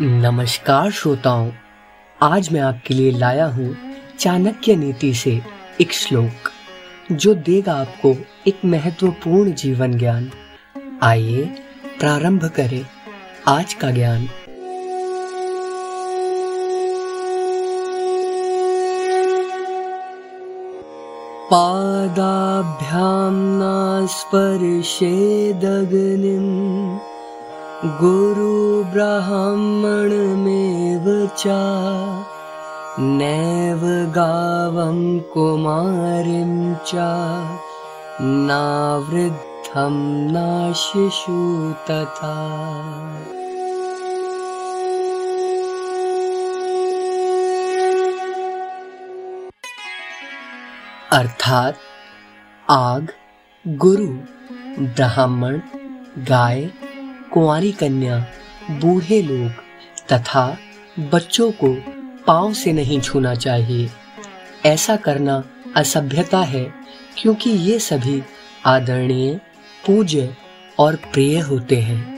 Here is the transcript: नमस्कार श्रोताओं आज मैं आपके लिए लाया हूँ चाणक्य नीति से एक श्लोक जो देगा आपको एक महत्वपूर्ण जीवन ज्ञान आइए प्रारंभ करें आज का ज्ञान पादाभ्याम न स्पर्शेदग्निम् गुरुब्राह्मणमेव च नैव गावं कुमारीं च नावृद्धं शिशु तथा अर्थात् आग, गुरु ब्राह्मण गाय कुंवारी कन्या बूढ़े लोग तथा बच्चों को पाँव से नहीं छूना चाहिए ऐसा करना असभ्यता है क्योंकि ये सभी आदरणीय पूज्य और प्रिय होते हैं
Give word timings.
नमस्कार 0.00 0.90
श्रोताओं 0.90 1.50
आज 2.20 2.48
मैं 2.52 2.60
आपके 2.60 2.94
लिए 2.94 3.10
लाया 3.10 3.46
हूँ 3.46 3.74
चाणक्य 4.18 4.74
नीति 4.76 5.12
से 5.14 5.30
एक 5.80 5.92
श्लोक 5.92 6.50
जो 7.12 7.34
देगा 7.48 7.74
आपको 7.74 8.14
एक 8.46 8.60
महत्वपूर्ण 8.64 9.52
जीवन 9.52 9.96
ज्ञान 9.98 10.30
आइए 11.02 11.44
प्रारंभ 11.98 12.44
करें 12.56 12.84
आज 13.48 13.74
का 13.74 13.90
ज्ञान 13.90 14.28
पादाभ्याम 21.50 23.34
न 23.60 24.06
स्पर्शेदग्निम् 24.10 24.78
गुरुब्राह्मणमेव 27.84 29.04
च 31.38 31.46
नैव 32.98 33.82
गावं 34.16 34.98
कुमारीं 35.34 36.74
च 36.86 36.94
नावृद्धं 38.48 39.94
शिशु 40.80 41.36
तथा 41.90 42.32
अर्थात् 51.20 51.78
आग, 52.70 53.06
गुरु 53.64 54.10
ब्राह्मण 54.82 55.60
गाय 56.28 56.68
कुंवारी 57.32 57.70
कन्या 57.72 58.18
बूढ़े 58.80 59.20
लोग 59.22 59.50
तथा 60.12 60.44
बच्चों 61.12 61.50
को 61.52 61.74
पाँव 62.26 62.52
से 62.52 62.72
नहीं 62.72 63.00
छूना 63.00 63.34
चाहिए 63.34 63.88
ऐसा 64.66 64.96
करना 64.96 65.42
असभ्यता 65.76 66.40
है 66.44 66.64
क्योंकि 67.18 67.50
ये 67.50 67.78
सभी 67.78 68.22
आदरणीय 68.66 69.34
पूज्य 69.86 70.34
और 70.78 70.96
प्रिय 71.12 71.38
होते 71.40 71.76
हैं 71.80 72.17